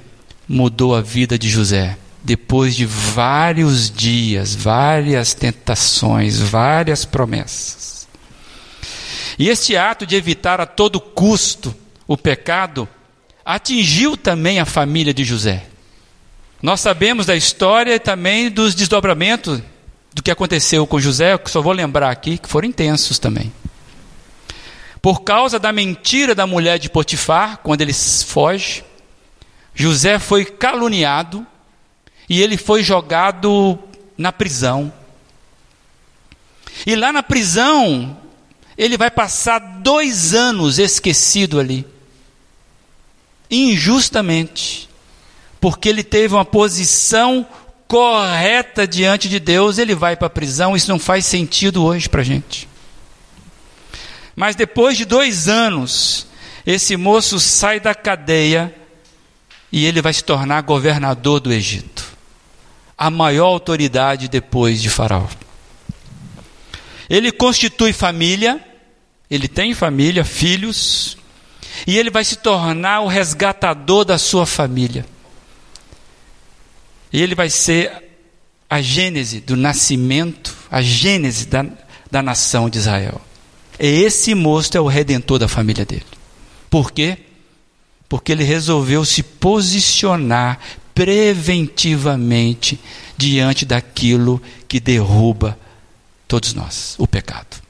[0.47, 1.97] mudou a vida de José.
[2.27, 8.05] Depois de vários dias, várias tentações, várias promessas.
[9.39, 11.73] E este ato de evitar a todo custo
[12.05, 12.85] o pecado
[13.45, 15.67] atingiu também a família de José.
[16.61, 19.61] Nós sabemos da história e também dos desdobramentos
[20.13, 23.53] do que aconteceu com José, que só vou lembrar aqui, que foram intensos também.
[25.01, 28.83] Por causa da mentira da mulher de Potifar, quando ele foge,
[29.73, 31.47] José foi caluniado
[32.29, 33.77] e ele foi jogado
[34.17, 34.91] na prisão.
[36.85, 38.17] E lá na prisão,
[38.77, 41.85] ele vai passar dois anos esquecido ali,
[43.49, 44.87] injustamente
[45.59, 47.45] porque ele teve uma posição
[47.87, 50.75] correta diante de Deus, ele vai para a prisão.
[50.75, 52.67] Isso não faz sentido hoje para a gente.
[54.35, 56.27] Mas depois de dois anos,
[56.65, 58.73] esse moço sai da cadeia
[59.71, 62.16] e ele vai se tornar governador do Egito,
[62.97, 65.27] a maior autoridade depois de Faraó.
[67.09, 68.59] Ele constitui família,
[69.29, 71.17] ele tem família, filhos,
[71.85, 75.05] e ele vai se tornar o resgatador da sua família.
[77.13, 78.03] E ele vai ser
[78.69, 81.65] a gênese do nascimento, a gênese da,
[82.11, 83.21] da nação de Israel.
[83.79, 86.05] E esse moço é o redentor da família dele.
[86.69, 87.17] Por quê?
[88.09, 90.59] Porque ele resolveu se posicionar
[90.97, 92.79] preventivamente
[93.15, 95.55] diante daquilo que derruba
[96.27, 97.61] todos nós, o pecado.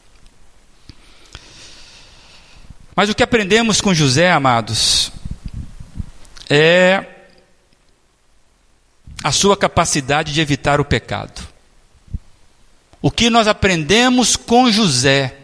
[2.95, 5.11] Mas o que aprendemos com José, amados,
[6.49, 7.03] é
[9.21, 11.45] a sua capacidade de evitar o pecado.
[13.01, 15.35] O que nós aprendemos com José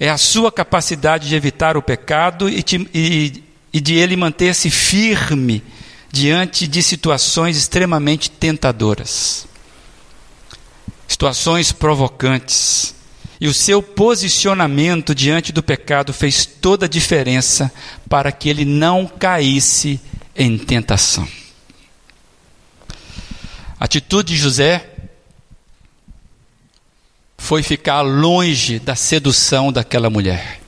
[0.00, 2.64] é a sua capacidade de evitar o pecado e,
[3.80, 5.62] de ele manter-se firme
[6.12, 9.48] diante de situações extremamente tentadoras,
[11.08, 12.94] situações provocantes.
[13.40, 17.72] E o seu posicionamento diante do pecado fez toda a diferença
[18.08, 20.00] para que ele não caísse
[20.36, 21.26] em tentação.
[23.80, 24.90] A atitude de José
[27.36, 30.60] foi ficar longe da sedução daquela mulher.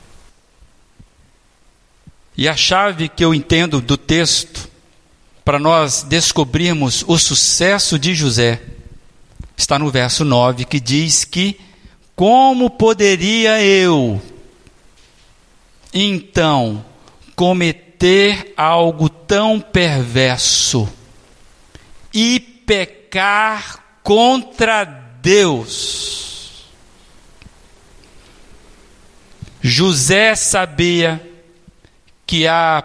[2.36, 4.73] E a chave que eu entendo do texto
[5.44, 8.62] para nós descobrirmos o sucesso de José
[9.56, 11.60] está no verso 9, que diz que
[12.16, 14.22] como poderia eu
[15.92, 16.84] então
[17.36, 20.88] cometer algo tão perverso
[22.12, 26.64] e pecar contra Deus?
[29.60, 31.26] José sabia
[32.26, 32.82] que a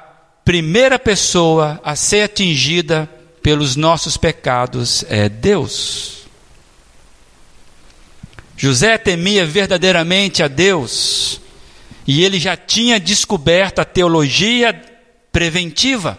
[0.50, 3.08] primeira pessoa a ser atingida
[3.40, 6.28] pelos nossos pecados é Deus.
[8.58, 11.40] José temia verdadeiramente a Deus
[12.08, 14.74] e ele já tinha descoberto a teologia
[15.32, 16.18] preventiva,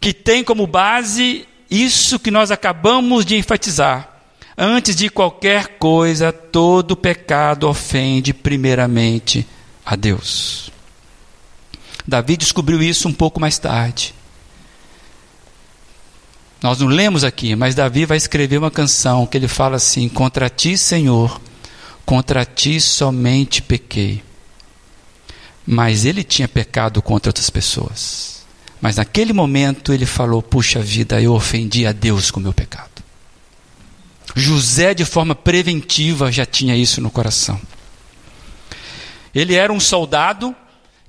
[0.00, 4.22] que tem como base isso que nós acabamos de enfatizar.
[4.56, 9.44] Antes de qualquer coisa, todo pecado ofende primeiramente
[9.84, 10.72] a Deus.
[12.06, 14.14] Davi descobriu isso um pouco mais tarde.
[16.62, 20.48] Nós não lemos aqui, mas Davi vai escrever uma canção que ele fala assim: Contra
[20.48, 21.40] ti, Senhor,
[22.04, 24.22] contra ti somente pequei.
[25.66, 28.44] Mas ele tinha pecado contra outras pessoas.
[28.80, 33.02] Mas naquele momento ele falou: Puxa vida, eu ofendi a Deus com o meu pecado.
[34.34, 37.60] José, de forma preventiva, já tinha isso no coração.
[39.34, 40.54] Ele era um soldado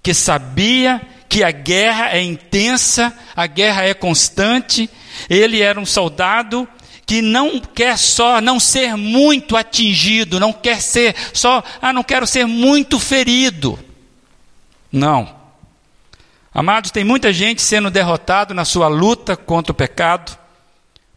[0.06, 4.88] que sabia que a guerra é intensa, a guerra é constante.
[5.28, 6.70] Ele era um soldado
[7.08, 12.28] que não quer só não ser muito atingido, não quer ser só, ah, não quero
[12.28, 13.80] ser muito ferido.
[14.92, 15.36] Não.
[16.54, 20.38] Amados, tem muita gente sendo derrotado na sua luta contra o pecado,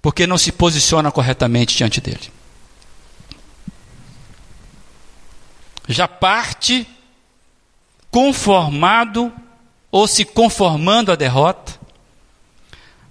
[0.00, 2.32] porque não se posiciona corretamente diante dele.
[5.86, 6.86] Já parte
[8.10, 9.32] conformado
[9.90, 11.78] ou se conformando à derrota.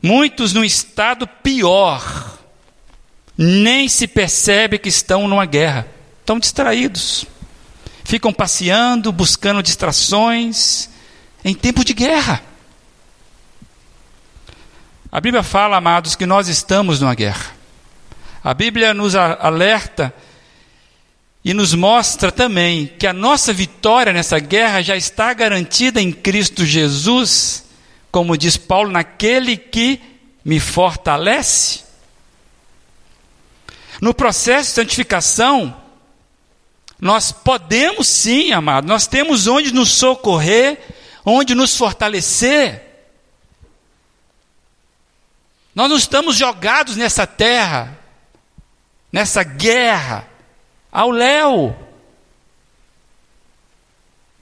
[0.01, 2.37] Muitos no estado pior,
[3.37, 5.87] nem se percebe que estão numa guerra,
[6.19, 7.25] estão distraídos,
[8.03, 10.89] ficam passeando, buscando distrações
[11.43, 12.41] em tempo de guerra.
[15.11, 17.55] A Bíblia fala, amados, que nós estamos numa guerra.
[18.43, 20.13] A Bíblia nos alerta
[21.47, 26.65] e nos mostra também que a nossa vitória nessa guerra já está garantida em Cristo
[26.65, 27.63] Jesus,
[28.11, 30.01] como diz Paulo, naquele que
[30.43, 31.85] me fortalece.
[34.01, 35.73] No processo de santificação,
[36.99, 40.77] nós podemos sim, amado, nós temos onde nos socorrer,
[41.25, 42.83] onde nos fortalecer.
[45.73, 47.97] Nós não estamos jogados nessa terra,
[49.13, 50.35] nessa guerra
[50.97, 51.77] ao léu.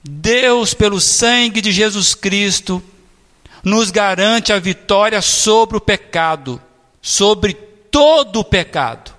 [0.02, 2.82] Deus, pelo sangue de Jesus Cristo,
[3.62, 6.58] nos garante a vitória sobre o pecado,
[7.02, 9.14] sobre todo o pecado.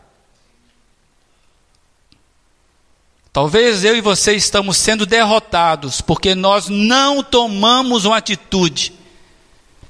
[3.32, 8.94] Talvez eu e você estamos sendo derrotados porque nós não tomamos uma atitude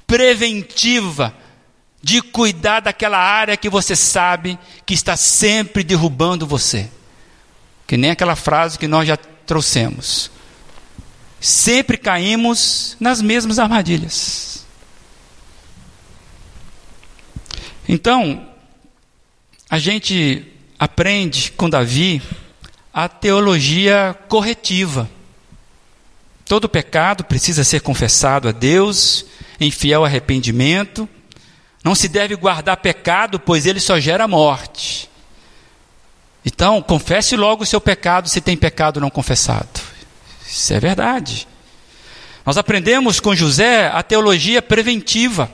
[0.06, 1.34] preventiva
[2.02, 6.90] de cuidar daquela área que você sabe que está sempre derrubando você.
[7.88, 10.30] Que nem aquela frase que nós já trouxemos.
[11.40, 14.64] Sempre caímos nas mesmas armadilhas.
[17.88, 18.46] Então,
[19.70, 20.46] a gente
[20.78, 22.22] aprende com Davi
[22.92, 25.08] a teologia corretiva.
[26.44, 29.24] Todo pecado precisa ser confessado a Deus
[29.58, 31.08] em fiel arrependimento.
[31.82, 35.07] Não se deve guardar pecado, pois ele só gera morte.
[36.44, 39.80] Então, confesse logo o seu pecado se tem pecado não confessado.
[40.46, 41.46] Isso é verdade.
[42.44, 45.50] Nós aprendemos com José a teologia preventiva.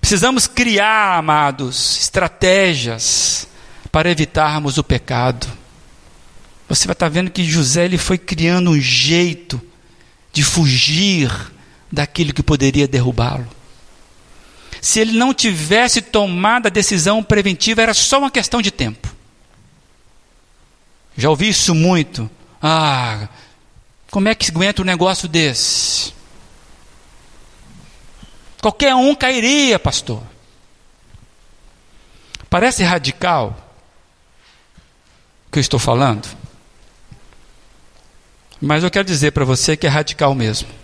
[0.00, 3.48] Precisamos criar, amados, estratégias
[3.90, 5.46] para evitarmos o pecado.
[6.68, 9.60] Você vai estar vendo que José ele foi criando um jeito
[10.32, 11.30] de fugir
[11.90, 13.48] daquilo que poderia derrubá-lo.
[14.80, 19.14] Se ele não tivesse tomado a decisão preventiva, era só uma questão de tempo.
[21.16, 22.30] Já ouvi isso muito.
[22.62, 23.28] Ah,
[24.10, 26.14] como é que se aguenta um negócio desse?
[28.60, 30.22] Qualquer um cairia, pastor.
[32.48, 33.56] Parece radical
[35.46, 36.26] o que eu estou falando,
[38.60, 40.79] mas eu quero dizer para você que é radical mesmo.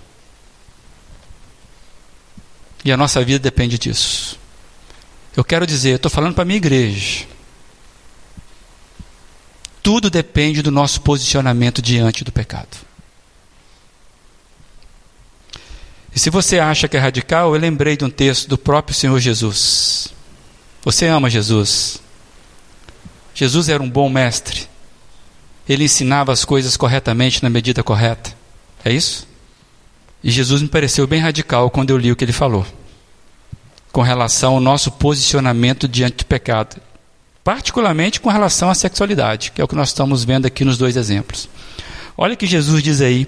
[2.87, 4.39] E a nossa vida depende disso.
[5.37, 7.27] Eu quero dizer, estou falando para a minha igreja.
[9.83, 12.77] Tudo depende do nosso posicionamento diante do pecado.
[16.15, 19.19] E se você acha que é radical, eu lembrei de um texto do próprio Senhor
[19.19, 20.15] Jesus.
[20.85, 22.01] Você ama Jesus?
[23.35, 24.69] Jesus era um bom mestre.
[25.69, 28.33] Ele ensinava as coisas corretamente na medida correta.
[28.85, 29.27] É isso?
[30.27, 32.67] E Jesus me pareceu bem radical quando eu li o que ele falou,
[33.91, 36.83] com relação ao nosso posicionamento diante do pecado
[37.47, 40.97] particularmente com relação à sexualidade, que é o que nós estamos vendo aqui nos dois
[40.97, 41.49] exemplos.
[42.19, 43.25] Olha o que Jesus diz aí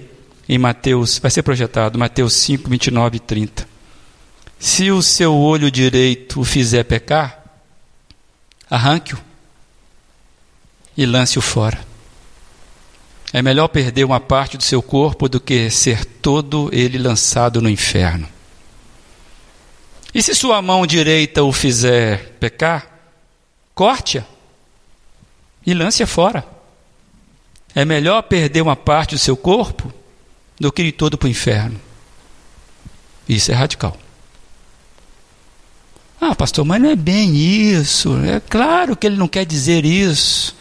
[0.49, 3.69] em Mateus, vai ser projetado, Mateus 5, 29 e 30.
[4.59, 7.45] Se o seu olho direito o fizer pecar,
[8.69, 9.19] arranque-o
[10.97, 11.79] e lance-o fora.
[13.33, 17.69] É melhor perder uma parte do seu corpo do que ser todo ele lançado no
[17.69, 18.29] inferno.
[20.15, 22.87] E se sua mão direita o fizer pecar,
[23.75, 24.25] corte-a
[25.67, 26.47] e lance-a fora.
[27.75, 29.93] É melhor perder uma parte do seu corpo
[30.59, 31.79] do que ir todo para o inferno.
[33.29, 33.97] Isso é radical.
[36.21, 38.19] Ah, pastor, mas não é bem isso.
[38.25, 40.57] É claro que ele não quer dizer isso.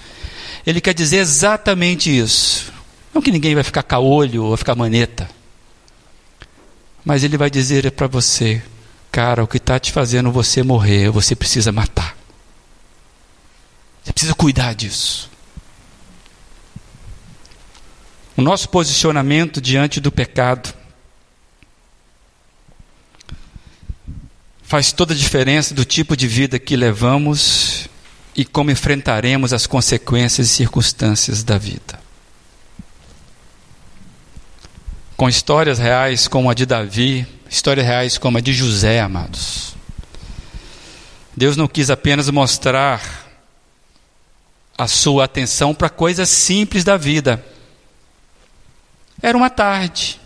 [0.68, 2.74] Ele quer dizer exatamente isso.
[3.14, 5.30] Não que ninguém vai ficar caolho ou ficar maneta.
[7.06, 8.62] Mas ele vai dizer para você,
[9.10, 12.18] cara, o que está te fazendo você morrer, você precisa matar.
[14.04, 15.32] Você precisa cuidar disso.
[18.36, 20.74] O nosso posicionamento diante do pecado
[24.64, 27.77] faz toda a diferença do tipo de vida que levamos
[28.38, 32.00] e como enfrentaremos as consequências e circunstâncias da vida.
[35.18, 39.76] Com histórias reais como a de Davi, histórias reais como a de José, amados.
[41.36, 43.26] Deus não quis apenas mostrar
[44.78, 47.44] a sua atenção para coisas simples da vida.
[49.20, 50.22] Era uma tarde.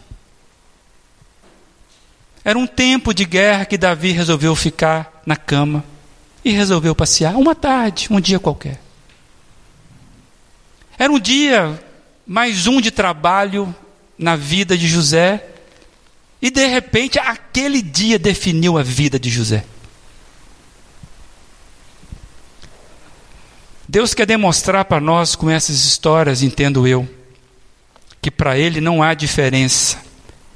[2.43, 5.90] Era um tempo de guerra que Davi resolveu ficar na cama
[6.43, 7.35] e resolveu passear.
[7.35, 8.81] Uma tarde, um dia qualquer.
[10.97, 11.81] Era um dia,
[12.25, 13.73] mais um de trabalho
[14.17, 15.45] na vida de José.
[16.41, 19.63] E de repente, aquele dia definiu a vida de José.
[23.87, 27.07] Deus quer demonstrar para nós com essas histórias, entendo eu,
[28.21, 29.97] que para Ele não há diferença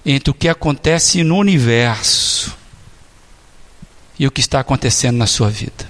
[0.06, 2.65] entre o que acontece no universo
[4.18, 5.90] e o que está acontecendo na sua vida.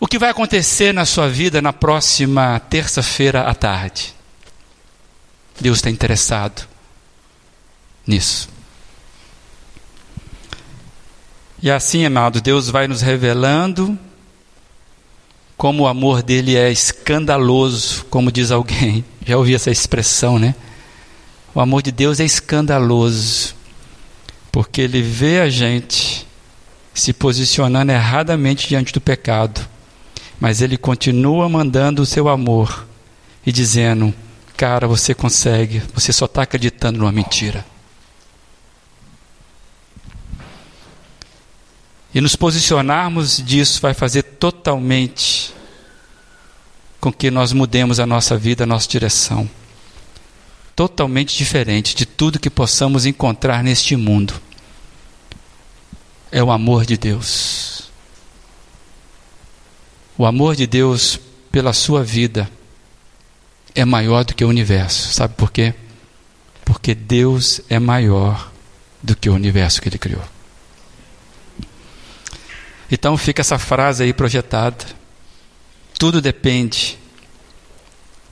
[0.00, 4.14] O que vai acontecer na sua vida na próxima terça-feira à tarde?
[5.60, 6.68] Deus está interessado
[8.06, 8.48] nisso.
[11.62, 13.98] E assim, amado, Deus vai nos revelando
[15.56, 19.04] como o amor dele é escandaloso, como diz alguém.
[19.24, 20.54] Já ouvi essa expressão, né?
[21.54, 23.54] O amor de Deus é escandaloso,
[24.54, 26.24] porque ele vê a gente
[26.94, 29.60] se posicionando erradamente diante do pecado,
[30.38, 32.86] mas ele continua mandando o seu amor
[33.44, 34.14] e dizendo:
[34.56, 37.66] Cara, você consegue, você só está acreditando numa mentira.
[42.14, 45.52] E nos posicionarmos disso vai fazer totalmente
[47.00, 49.50] com que nós mudemos a nossa vida, a nossa direção.
[50.76, 54.43] Totalmente diferente de tudo que possamos encontrar neste mundo.
[56.34, 57.88] É o amor de Deus.
[60.18, 61.16] O amor de Deus
[61.52, 62.50] pela sua vida
[63.72, 65.14] é maior do que o universo.
[65.14, 65.72] Sabe por quê?
[66.64, 68.50] Porque Deus é maior
[69.00, 70.24] do que o universo que Ele criou.
[72.90, 74.84] Então fica essa frase aí projetada.
[75.96, 76.98] Tudo depende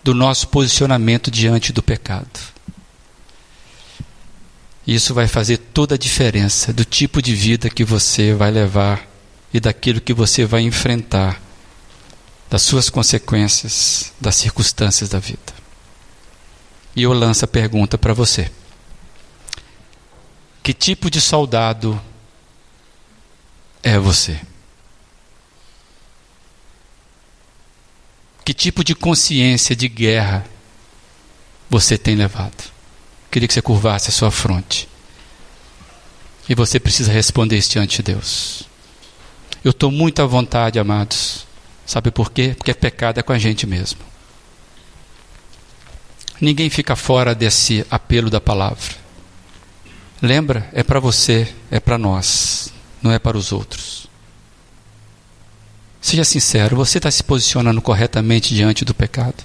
[0.02, 2.51] do nosso posicionamento diante do pecado.
[4.86, 9.06] Isso vai fazer toda a diferença do tipo de vida que você vai levar
[9.54, 11.40] e daquilo que você vai enfrentar,
[12.50, 15.52] das suas consequências, das circunstâncias da vida.
[16.96, 18.50] E eu lanço a pergunta para você:
[20.62, 22.00] Que tipo de soldado
[23.82, 24.40] é você?
[28.44, 30.44] Que tipo de consciência de guerra
[31.70, 32.72] você tem levado?
[33.32, 34.86] Queria que você curvasse a sua fronte.
[36.46, 38.64] E você precisa responder isso diante de Deus.
[39.64, 41.46] Eu estou muito à vontade, amados.
[41.86, 42.52] Sabe por quê?
[42.54, 44.00] Porque pecado é com a gente mesmo.
[46.38, 48.96] Ninguém fica fora desse apelo da palavra.
[50.20, 50.68] Lembra?
[50.74, 52.70] É para você, é para nós,
[53.02, 54.08] não é para os outros.
[56.02, 59.42] Seja sincero, você está se posicionando corretamente diante do pecado?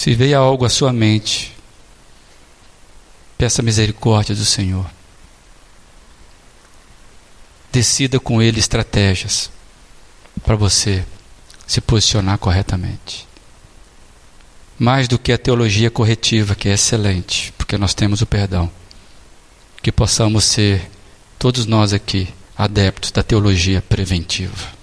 [0.00, 1.54] Se veio algo à sua mente,
[3.36, 4.90] peça misericórdia do Senhor.
[7.70, 9.50] Decida com Ele estratégias
[10.42, 11.04] para você
[11.66, 13.28] se posicionar corretamente.
[14.78, 18.72] Mais do que a teologia corretiva, que é excelente, porque nós temos o perdão.
[19.82, 20.90] Que possamos ser,
[21.38, 22.26] todos nós aqui,
[22.56, 24.79] adeptos da teologia preventiva.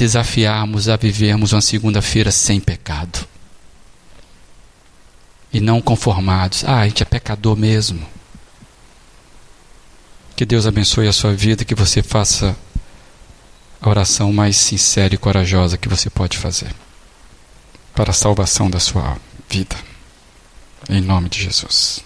[0.00, 3.28] Desafiarmos a vivermos uma segunda-feira sem pecado.
[5.52, 6.64] E não conformados.
[6.64, 8.00] Ah, a gente é pecador mesmo.
[10.34, 12.56] Que Deus abençoe a sua vida, que você faça
[13.78, 16.74] a oração mais sincera e corajosa que você pode fazer
[17.94, 19.18] para a salvação da sua
[19.50, 19.76] vida.
[20.88, 22.02] Em nome de Jesus.